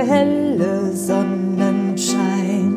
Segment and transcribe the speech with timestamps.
[0.00, 2.74] der helle Sonnenschein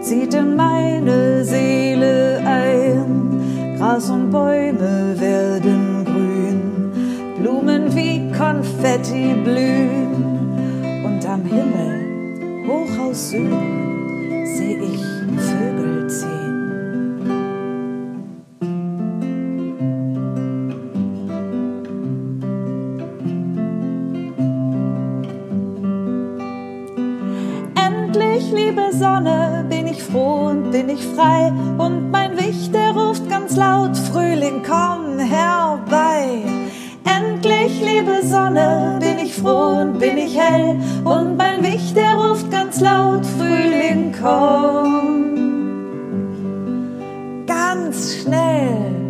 [0.00, 3.76] zieht in meine Seele ein.
[3.76, 6.92] Gras und Bäume werden grün,
[7.40, 11.04] Blumen wie Konfetti blühen.
[11.04, 15.04] Und am Himmel, hoch aus Süden, seh ich
[15.38, 15.69] Vögel
[29.00, 31.50] Sonne, bin ich froh und bin ich frei.
[31.78, 36.42] Und mein Wicht, der ruft ganz laut, Frühling, komm herbei.
[37.04, 40.78] Endlich, liebe Sonne, bin ich froh und bin ich hell.
[41.02, 45.38] Und mein Wicht, der ruft ganz laut, Frühling, komm.
[47.46, 49.09] Ganz schnell.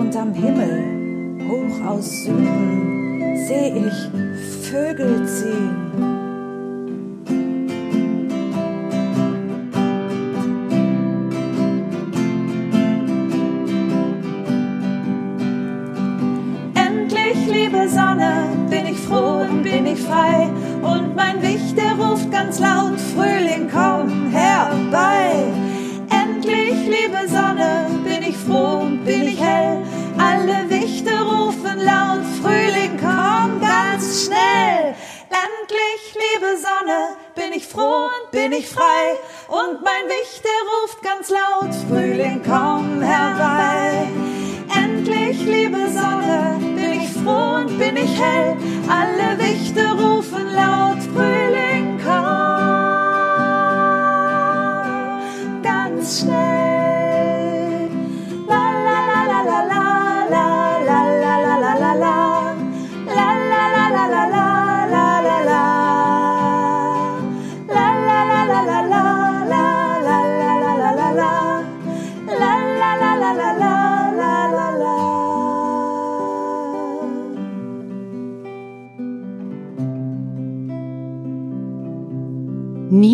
[0.00, 5.76] Und am Himmel, hoch aus Süden, seh ich Vögel ziehen.
[16.74, 20.48] Endlich, liebe Sonne, bin ich froh und bin ich frei.
[38.60, 39.16] Ich frei.
[39.48, 44.08] Und mein Wicht, der ruft ganz laut, Frühling, komm herbei.
[44.74, 48.56] Endlich, liebe Sonne, bin ich froh und bin ich hell.
[48.88, 50.19] Alle Wichte rufen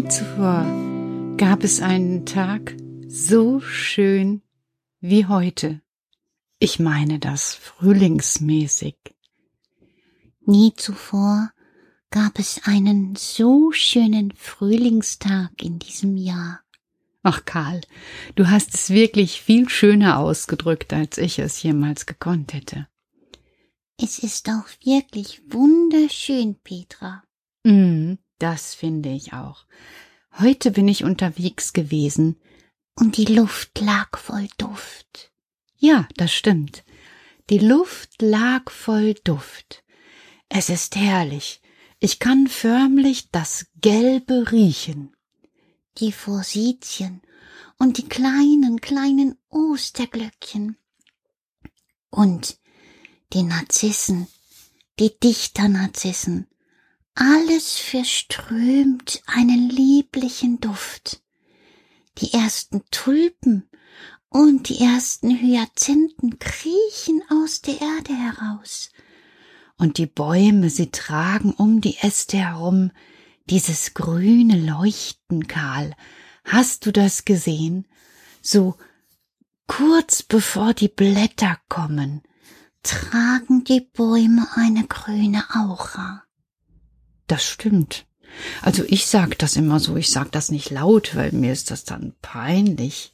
[0.07, 2.77] Nie zuvor gab es einen Tag
[3.09, 4.41] so schön
[5.01, 5.81] wie heute.
[6.61, 8.95] Ich meine das frühlingsmäßig.
[10.45, 11.51] Nie zuvor
[12.11, 16.61] gab es einen so schönen Frühlingstag in diesem Jahr.
[17.25, 17.81] Ach Karl,
[18.37, 22.87] du hast es wirklich viel schöner ausgedrückt, als ich es jemals gekonnt hätte.
[24.01, 27.25] Es ist auch wirklich wunderschön, Petra.
[27.65, 29.67] Mm, das finde ich auch.
[30.39, 32.37] Heute bin ich unterwegs gewesen.
[32.99, 35.33] Und die Luft lag voll Duft.
[35.77, 36.85] Ja, das stimmt.
[37.51, 39.85] Die Luft lag voll Duft.
[40.49, 41.61] Es ist herrlich.
[42.01, 45.15] Ich kann förmlich das Gelbe riechen.
[45.99, 47.23] Die Forsythien
[47.79, 50.77] und die kleinen, kleinen Osterglöckchen.
[52.11, 52.59] Und
[53.33, 54.27] die Narzissen,
[54.99, 56.47] die Dichternarzissen.
[57.19, 61.23] Alles verströmt einen lieblichen Duft.
[62.19, 63.71] Die ersten Tulpen
[64.29, 68.91] und die ersten Hyazinthen kriechen aus der Erde heraus.
[69.79, 72.91] Und die Bäume, sie tragen um die Äste herum
[73.49, 75.95] dieses grüne Leuchten, Karl.
[76.45, 77.87] Hast du das gesehen?
[78.43, 78.77] So
[79.67, 82.23] kurz bevor die Blätter kommen.
[82.83, 86.26] Tragen die Bäume eine grüne Aura.
[87.27, 88.07] Das stimmt.
[88.63, 91.85] Also ich sag das immer so, ich sag das nicht laut, weil mir ist das
[91.85, 93.13] dann peinlich.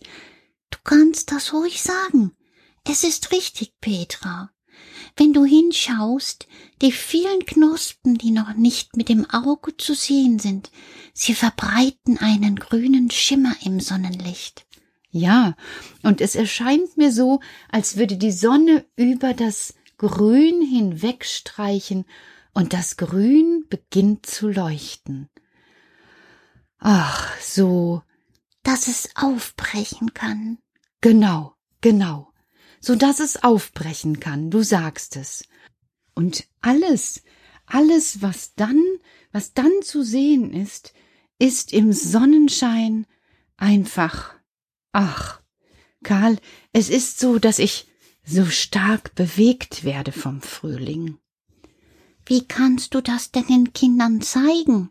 [0.70, 2.32] Du kannst das ruhig sagen.
[2.84, 4.50] Es ist richtig, Petra.
[5.16, 6.48] Wenn du hinschaust,
[6.80, 10.70] die vielen Knospen, die noch nicht mit dem Auge zu sehen sind,
[11.12, 14.66] sie verbreiten einen grünen Schimmer im Sonnenlicht.
[15.10, 15.56] Ja,
[16.02, 22.06] und es erscheint mir so, als würde die Sonne über das Grün hinwegstreichen
[22.52, 25.28] und das Grün beginnt zu leuchten.
[26.78, 28.02] Ach, so,
[28.62, 30.58] dass es aufbrechen kann.
[31.00, 32.32] Genau, genau,
[32.80, 35.44] so dass es aufbrechen kann, du sagst es.
[36.14, 37.22] Und alles,
[37.66, 38.82] alles, was dann,
[39.32, 40.92] was dann zu sehen ist,
[41.38, 43.06] ist im Sonnenschein
[43.56, 44.34] einfach
[44.92, 45.40] Ach,
[46.04, 46.38] Karl,
[46.72, 47.86] es ist so, dass ich
[48.24, 51.18] so stark bewegt werde vom Frühling.
[52.32, 54.88] Wie kannst du das denn den Kindern zeigen?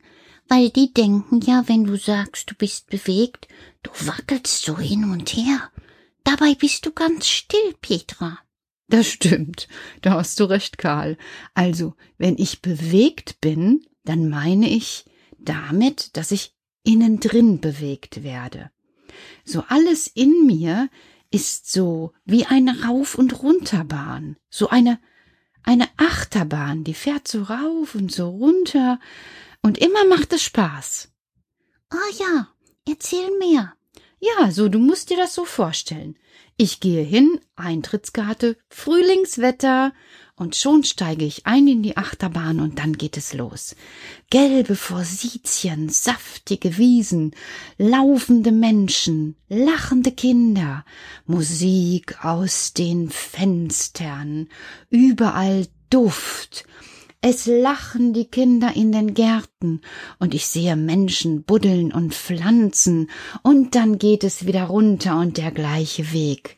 [0.47, 3.47] Weil die denken ja, wenn du sagst, du bist bewegt,
[3.81, 5.71] du wackelst so hin und her.
[6.23, 8.37] Dabei bist du ganz still, Petra.
[8.89, 9.67] Das stimmt,
[10.03, 11.17] da hast du recht, Karl.
[11.55, 15.05] Also, wenn ich bewegt bin, dann meine ich
[15.39, 16.53] damit, dass ich
[16.83, 18.69] innen drin bewegt werde.
[19.45, 20.91] So alles in mir
[21.31, 24.99] ist so wie eine Rauf- und Runterbahn, so eine
[25.63, 28.99] eine Achterbahn, die fährt so rauf und so runter
[29.61, 31.09] und immer macht es Spaß.
[31.89, 32.47] Ah oh ja,
[32.87, 33.73] erzähl mehr.
[34.19, 36.17] Ja, so, du musst dir das so vorstellen.
[36.57, 39.93] Ich gehe hin, Eintrittskarte, Frühlingswetter,
[40.41, 43.75] und schon steige ich ein in die Achterbahn und dann geht es los.
[44.31, 47.35] Gelbe Forsythien, saftige Wiesen,
[47.77, 50.83] laufende Menschen, lachende Kinder,
[51.27, 54.47] Musik aus den Fenstern,
[54.89, 56.65] überall Duft,
[57.21, 59.81] es lachen die Kinder in den Gärten,
[60.17, 63.11] und ich sehe Menschen buddeln und pflanzen,
[63.43, 66.57] und dann geht es wieder runter und der gleiche Weg.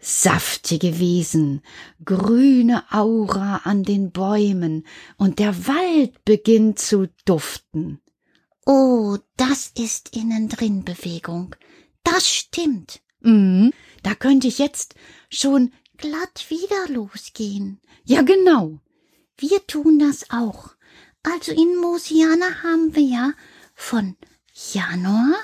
[0.00, 1.62] Saftige Wiesen,
[2.04, 4.84] grüne Aura an den Bäumen,
[5.16, 8.00] und der Wald beginnt zu duften.
[8.66, 11.56] Oh, das ist innen drin Bewegung.
[12.04, 13.00] Das stimmt.
[13.20, 13.72] Mhm,
[14.02, 14.94] da könnte ich jetzt
[15.30, 17.80] schon glatt wieder losgehen.
[18.04, 18.78] Ja, genau.
[19.36, 20.70] Wir tun das auch.
[21.22, 23.32] Also in Mosiana haben wir ja
[23.74, 24.16] von
[24.72, 25.34] Januar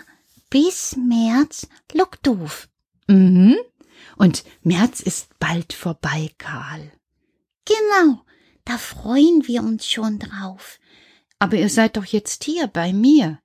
[0.50, 2.68] bis März Lockdoof.
[3.06, 3.56] Mhm.
[4.16, 6.92] Und März ist bald vorbei, Karl.
[7.64, 8.24] Genau,
[8.64, 10.78] da freuen wir uns schon drauf.
[11.38, 13.38] Aber ihr seid doch jetzt hier bei mir.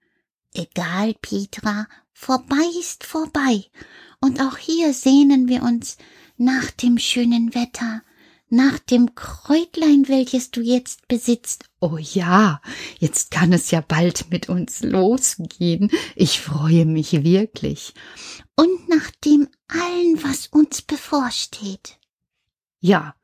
[0.54, 3.66] Egal, Petra, vorbei ist vorbei.
[4.20, 5.98] Und auch hier sehnen wir uns
[6.38, 8.02] nach dem schönen Wetter,
[8.54, 11.66] nach dem Kräutlein, welches du jetzt besitzt.
[11.80, 12.62] Oh ja,
[13.00, 15.90] jetzt kann es ja bald mit uns losgehen.
[16.16, 17.96] Ich freue mich wirklich.
[18.56, 21.98] Und nach dem allen, was uns bevorsteht.
[22.80, 23.16] Ja,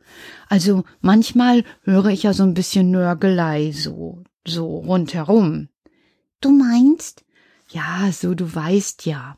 [0.48, 5.70] also manchmal höre ich ja so ein bisschen Nörgelei, so, so rundherum.
[6.42, 7.24] Du meinst?
[7.70, 9.38] Ja, so, du weißt ja.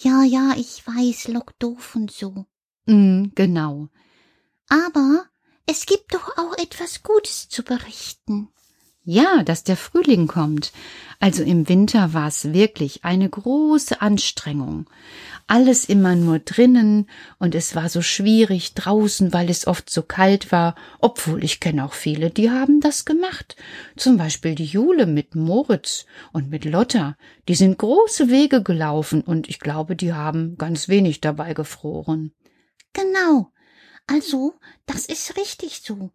[0.00, 2.44] Ja, ja, ich weiß, lock doof und so.
[2.84, 3.88] Mm, genau.
[4.72, 5.26] Aber
[5.66, 8.48] es gibt doch auch etwas Gutes zu berichten.
[9.04, 10.72] Ja, dass der Frühling kommt.
[11.20, 14.88] Also im Winter war es wirklich eine große Anstrengung.
[15.46, 20.52] Alles immer nur drinnen und es war so schwierig draußen, weil es oft so kalt
[20.52, 23.56] war, obwohl ich kenne auch viele, die haben das gemacht.
[23.98, 27.18] Zum Beispiel die Jule mit Moritz und mit Lotta.
[27.46, 32.32] Die sind große Wege gelaufen und ich glaube, die haben ganz wenig dabei gefroren.
[32.94, 33.51] Genau.
[34.06, 34.54] Also,
[34.86, 36.10] das ist richtig so.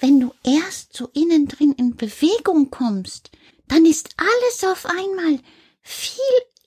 [0.00, 3.30] Wenn du erst so innen drin in Bewegung kommst,
[3.68, 5.40] dann ist alles auf einmal
[5.80, 6.16] viel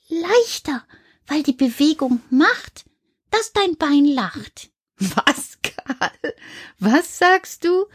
[0.08, 0.86] leichter,
[1.28, 2.86] weil die Bewegung macht,
[3.32, 4.70] dass dein Bein lacht.
[4.98, 6.36] Was, Karl?
[6.80, 7.86] Was sagst du?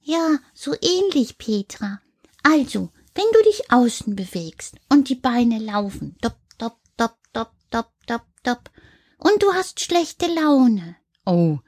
[0.00, 2.00] Ja, so ähnlich, Petra.
[2.42, 7.92] Also, wenn du dich außen bewegst und die Beine laufen, dop, dop, dop, dop, dop,
[8.06, 8.70] dop, dop,
[9.18, 10.96] und du hast schlechte Laune.
[11.26, 11.58] Oh,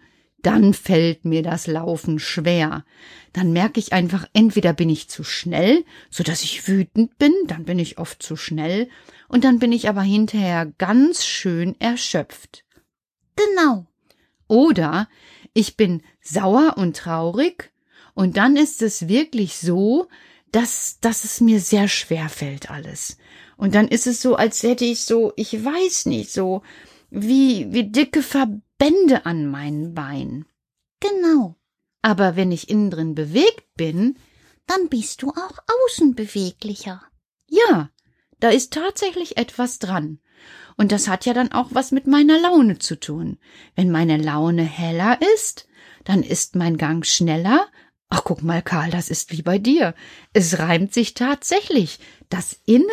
[0.43, 2.85] dann fällt mir das Laufen schwer.
[3.33, 7.65] Dann merke ich einfach, entweder bin ich zu schnell, so dass ich wütend bin, dann
[7.65, 8.89] bin ich oft zu schnell,
[9.29, 12.65] und dann bin ich aber hinterher ganz schön erschöpft.
[13.37, 13.87] Genau.
[14.49, 15.09] Oder
[15.55, 17.73] ich bin sauer und traurig,
[18.15, 20.09] und dann ist es wirklich so,
[20.53, 23.17] dass, dass es mir sehr schwer fällt alles.
[23.57, 26.63] Und dann ist es so, als hätte ich so, ich weiß nicht, so
[27.11, 30.47] wie, wie dicke Verbände an meinen Beinen.
[31.01, 31.57] Genau.
[32.03, 34.17] Aber wenn ich innen drin bewegt bin,
[34.67, 37.03] dann bist du auch außen beweglicher.
[37.49, 37.91] Ja,
[38.39, 40.21] da ist tatsächlich etwas dran.
[40.77, 43.39] Und das hat ja dann auch was mit meiner Laune zu tun.
[43.75, 45.69] Wenn meine Laune heller ist,
[46.05, 47.67] dann ist mein Gang schneller.
[48.09, 49.95] Ach, guck mal, Karl, das ist wie bei dir.
[50.33, 51.99] Es reimt sich tatsächlich.
[52.31, 52.87] Das Innen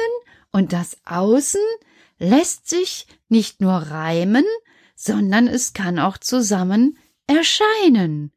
[0.51, 1.61] und das Außen
[2.19, 4.45] lässt sich nicht nur reimen,
[4.95, 6.97] sondern es kann auch zusammen
[7.27, 8.31] erscheinen.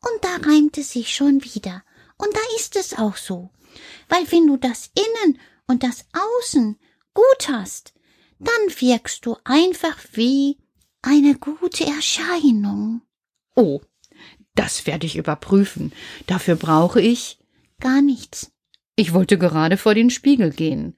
[0.00, 1.82] Und da reimt es sich schon wieder.
[2.18, 3.50] Und da ist es auch so.
[4.08, 6.78] Weil wenn du das Innen und das Außen
[7.14, 7.94] gut hast,
[8.38, 10.58] dann wirkst du einfach wie
[11.00, 13.02] eine gute Erscheinung.
[13.54, 13.80] Oh,
[14.54, 15.92] das werde ich überprüfen.
[16.26, 17.38] Dafür brauche ich
[17.80, 18.52] gar nichts.
[18.96, 20.96] Ich wollte gerade vor den Spiegel gehen.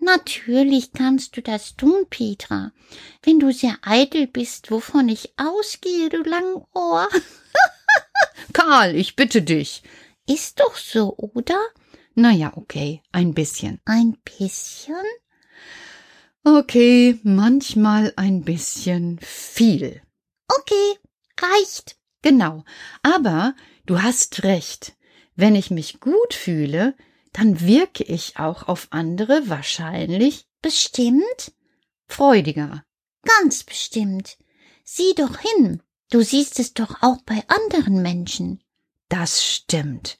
[0.00, 2.72] Natürlich kannst du das tun, Petra.
[3.22, 7.08] Wenn du sehr eitel bist, wovon ich ausgehe, du Langohr.
[8.54, 9.82] Karl, ich bitte dich.
[10.26, 11.60] Ist doch so, oder?
[12.14, 13.80] Na ja, okay, ein bisschen.
[13.84, 14.94] Ein bisschen?
[16.44, 20.00] Okay, manchmal ein bisschen viel.
[20.48, 20.98] Okay,
[21.38, 21.96] reicht.
[22.22, 22.64] Genau,
[23.02, 23.54] aber
[23.84, 24.96] du hast recht.
[25.36, 26.94] Wenn ich mich gut fühle,
[27.32, 31.52] dann wirke ich auch auf andere wahrscheinlich bestimmt
[32.06, 32.84] freudiger.
[33.22, 34.38] Ganz bestimmt.
[34.84, 35.82] Sieh doch hin.
[36.10, 38.62] Du siehst es doch auch bei anderen Menschen.
[39.08, 40.18] Das stimmt.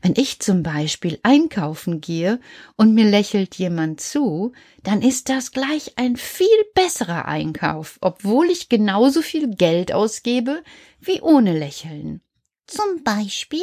[0.00, 2.40] Wenn ich zum Beispiel einkaufen gehe
[2.76, 8.68] und mir lächelt jemand zu, dann ist das gleich ein viel besserer Einkauf, obwohl ich
[8.68, 10.62] genauso viel Geld ausgebe
[11.00, 12.22] wie ohne Lächeln.
[12.66, 13.60] Zum Beispiel?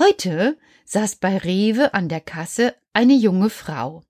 [0.00, 4.02] Heute saß bei Rewe an der Kasse eine junge Frau.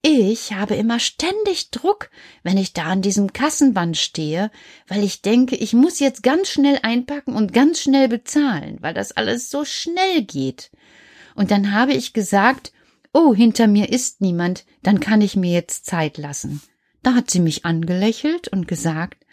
[0.00, 2.10] Ich habe immer ständig Druck,
[2.42, 4.50] wenn ich da an diesem Kassenband stehe,
[4.88, 9.12] weil ich denke, ich muss jetzt ganz schnell einpacken und ganz schnell bezahlen, weil das
[9.12, 10.70] alles so schnell geht.
[11.34, 12.72] Und dann habe ich gesagt,
[13.12, 16.62] oh, hinter mir ist niemand, dann kann ich mir jetzt Zeit lassen.
[17.02, 19.26] Da hat sie mich angelächelt und gesagt,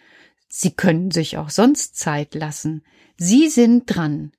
[0.50, 2.82] Sie können sich auch sonst Zeit lassen.
[3.18, 4.32] Sie sind dran.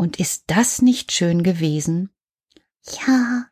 [0.00, 2.08] Und ist das nicht schön gewesen?
[3.06, 3.48] Ja,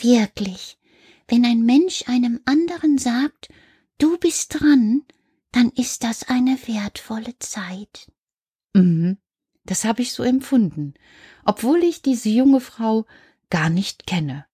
[0.00, 0.80] wirklich.
[1.28, 3.50] Wenn ein Mensch einem anderen sagt,
[3.98, 5.04] du bist dran,
[5.52, 8.10] dann ist das eine wertvolle Zeit.
[8.74, 9.18] Mhm,
[9.62, 10.94] das habe ich so empfunden,
[11.44, 13.06] obwohl ich diese junge Frau
[13.48, 14.44] gar nicht kenne.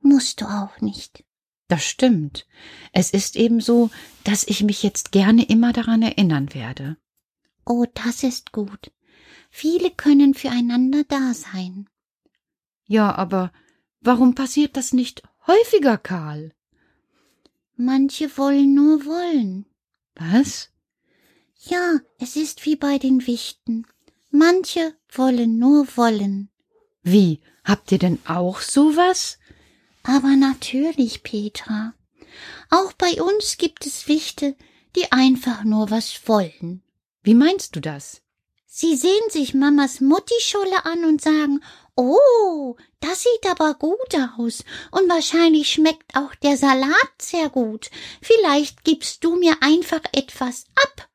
[0.00, 1.26] Musst du auch nicht.
[1.68, 2.46] Das stimmt.
[2.94, 3.90] Es ist eben so,
[4.24, 6.96] dass ich mich jetzt gerne immer daran erinnern werde.
[7.66, 8.90] Oh, das ist gut.
[9.50, 11.88] Viele können füreinander da sein.
[12.86, 13.52] Ja, aber
[14.00, 16.54] warum passiert das nicht häufiger, Karl?
[17.76, 19.66] Manche wollen nur wollen.
[20.14, 20.70] Was?
[21.62, 23.86] Ja, es ist wie bei den Wichten.
[24.30, 26.50] Manche wollen nur wollen.
[27.02, 27.40] Wie?
[27.64, 29.38] Habt ihr denn auch sowas?
[30.02, 31.94] Aber natürlich, Petra.
[32.70, 34.56] Auch bei uns gibt es Wichte,
[34.96, 36.82] die einfach nur was wollen.
[37.22, 38.22] Wie meinst du das?
[38.72, 41.60] Sie sehen sich Mamas Muttischolle an und sagen,
[41.96, 47.90] oh, das sieht aber gut aus und wahrscheinlich schmeckt auch der Salat sehr gut.
[48.22, 51.08] Vielleicht gibst du mir einfach etwas ab.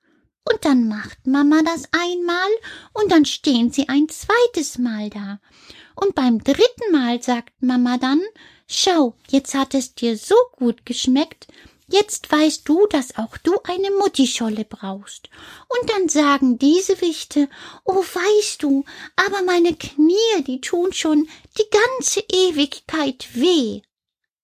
[0.43, 2.49] Und dann macht Mama das einmal
[2.91, 5.39] und dann stehen sie ein zweites Mal da.
[5.95, 8.21] Und beim dritten Mal sagt Mama dann,
[8.67, 11.47] schau, jetzt hat es dir so gut geschmeckt,
[11.87, 15.29] Jetzt weißt du, dass auch du eine Muttischolle brauchst.
[15.67, 17.47] Und dann sagen diese Wichte,
[17.83, 21.27] oh weißt du, aber meine Knie, die tun schon
[21.57, 23.81] die ganze Ewigkeit weh.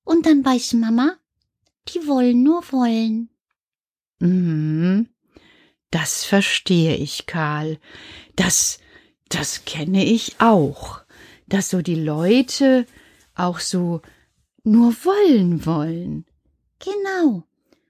[0.03, 1.17] Und dann weiß Mama,
[1.89, 3.29] die wollen nur wollen.
[4.19, 5.09] Mhm.
[5.89, 7.79] Das verstehe ich, Karl.
[8.35, 8.79] Das,
[9.29, 11.01] das kenne ich auch.
[11.47, 12.85] Dass so die Leute
[13.35, 14.01] auch so
[14.63, 16.25] nur wollen wollen.
[16.83, 17.43] Genau.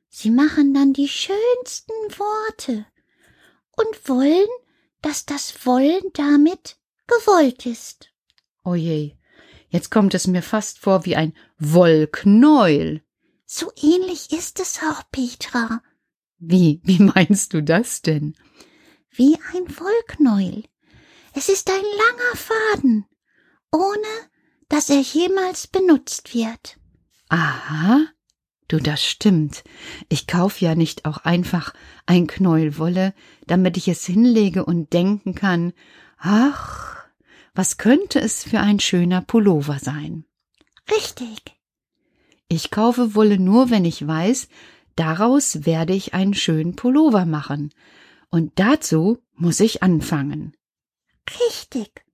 [0.09, 2.85] Sie machen dann die schönsten Worte
[3.77, 4.47] und wollen,
[5.01, 8.11] dass das Wollen damit gewollt ist.
[8.63, 9.17] Oje,
[9.69, 13.01] jetzt kommt es mir fast vor wie ein Wollknäuel.
[13.45, 15.81] So ähnlich ist es auch, Petra.
[16.37, 18.35] Wie, wie meinst du das denn?
[19.09, 20.63] Wie ein Wollknäuel.
[21.33, 23.05] Es ist ein langer Faden,
[23.71, 24.29] ohne
[24.67, 26.77] dass er jemals benutzt wird.
[27.29, 28.07] Aha,
[28.71, 29.65] Du, das stimmt.
[30.07, 31.73] Ich kauf ja nicht auch einfach
[32.05, 33.13] ein Knäuel Wolle,
[33.45, 35.73] damit ich es hinlege und denken kann,
[36.17, 37.03] ach,
[37.53, 40.23] was könnte es für ein schöner Pullover sein?
[40.89, 41.59] Richtig.
[42.47, 44.47] Ich kaufe Wolle nur, wenn ich weiß,
[44.95, 47.73] daraus werde ich einen schönen Pullover machen.
[48.29, 50.55] Und dazu muss ich anfangen.
[51.49, 52.05] Richtig.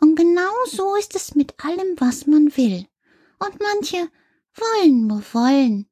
[0.00, 2.84] Und genau so ist es mit allem, was man will.
[3.38, 4.08] Und manche
[4.56, 5.86] wollen nur wollen.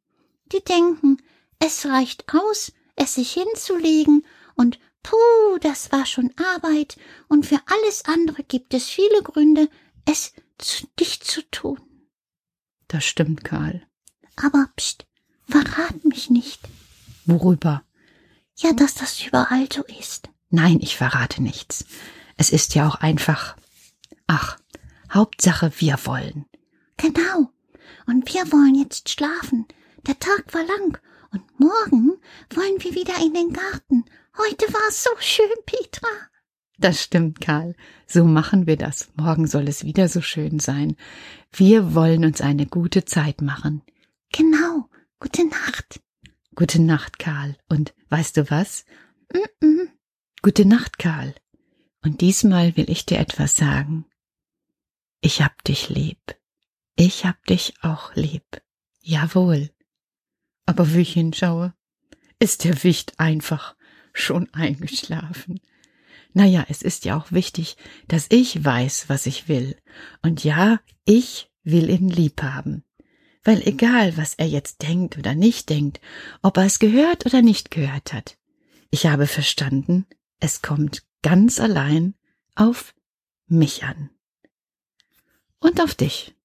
[0.52, 1.18] Die denken,
[1.58, 4.24] es reicht aus, es sich hinzulegen
[4.54, 6.96] und puh, das war schon Arbeit
[7.28, 9.68] und für alles andere gibt es viele Gründe,
[10.04, 10.32] es
[10.98, 11.80] nicht zu tun.
[12.88, 13.86] Das stimmt, Karl.
[14.36, 15.06] Aber pst,
[15.46, 16.60] verrat mich nicht.
[17.26, 17.84] Worüber?
[18.56, 20.30] Ja, dass das überall so ist.
[20.50, 21.84] Nein, ich verrate nichts.
[22.36, 23.56] Es ist ja auch einfach.
[24.26, 24.58] Ach,
[25.12, 26.46] Hauptsache wir wollen.
[26.96, 27.52] Genau.
[28.06, 29.66] Und wir wollen jetzt schlafen.
[30.08, 30.98] Der Tag war lang
[31.32, 32.16] und morgen
[32.54, 34.06] wollen wir wieder in den Garten.
[34.38, 36.08] Heute war es so schön, Petra.
[36.78, 37.76] Das stimmt, Karl.
[38.06, 39.10] So machen wir das.
[39.16, 40.96] Morgen soll es wieder so schön sein.
[41.52, 43.82] Wir wollen uns eine gute Zeit machen.
[44.32, 44.88] Genau.
[45.20, 46.00] Gute Nacht.
[46.54, 47.58] Gute Nacht, Karl.
[47.68, 48.86] Und weißt du was?
[49.30, 49.88] Mm -mm.
[50.40, 51.34] Gute Nacht, Karl.
[52.02, 54.06] Und diesmal will ich dir etwas sagen.
[55.20, 56.34] Ich hab dich lieb.
[56.96, 58.62] Ich hab dich auch lieb.
[59.02, 59.70] Jawohl.
[60.68, 61.72] Aber wie ich hinschaue,
[62.38, 63.74] ist der Wicht einfach
[64.12, 65.60] schon eingeschlafen.
[66.34, 69.78] Naja, es ist ja auch wichtig, dass ich weiß, was ich will.
[70.20, 72.84] Und ja, ich will ihn lieb haben.
[73.44, 76.02] Weil egal, was er jetzt denkt oder nicht denkt,
[76.42, 78.36] ob er es gehört oder nicht gehört hat,
[78.90, 80.04] ich habe verstanden,
[80.38, 82.14] es kommt ganz allein
[82.56, 82.94] auf
[83.46, 84.10] mich an.
[85.60, 86.36] Und auf dich.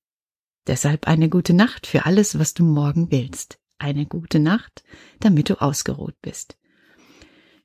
[0.66, 3.60] Deshalb eine gute Nacht für alles, was du morgen willst.
[3.78, 4.84] Eine gute Nacht,
[5.20, 6.58] damit du ausgeruht bist.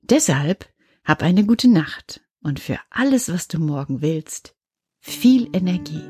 [0.03, 0.69] Deshalb
[1.05, 4.55] hab eine gute Nacht und für alles, was du morgen willst,
[5.01, 6.05] viel Energie.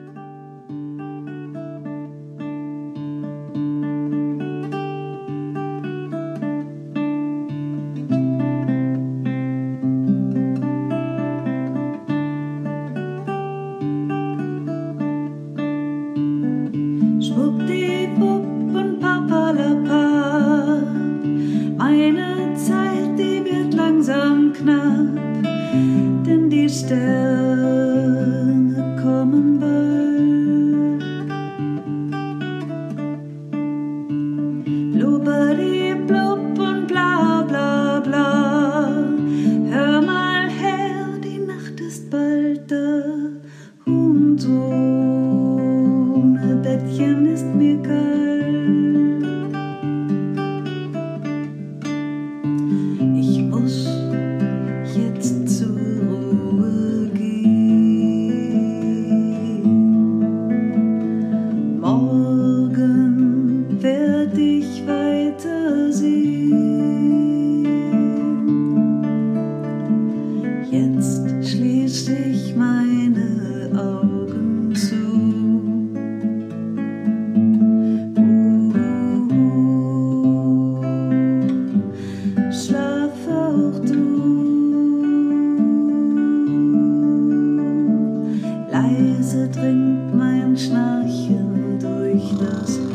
[89.18, 92.87] Leise dringt mein Schnarchen durch das